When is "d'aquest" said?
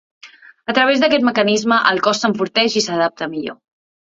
1.03-1.27